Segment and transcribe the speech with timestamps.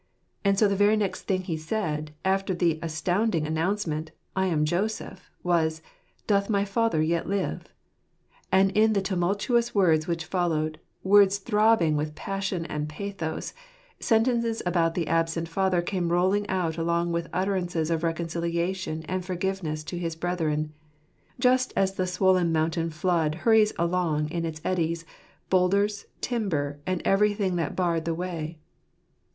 [0.43, 5.29] And so the very next thing he said, after the astounding announcement, "I am Joseph,"
[5.43, 5.83] was,
[6.25, 7.71] "Doth my father yet live?"
[8.51, 13.53] And in the tumultuous words which followed, words throbbing with passion and pathos,
[13.99, 19.23] sen tences about the absent father came rolling out along with utterances of reconciliation and
[19.23, 20.73] forgiveness to his brethren:
[21.39, 25.05] just as the swollen mountain flood hurries along in its eddies,
[25.51, 28.57] boulders, timber, and everything that barred the way.